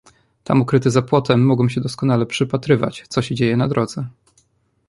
[0.43, 4.07] "Tam ukryty za płotem mogłem się doskonale przypatrywać, co się dzieje na drodze."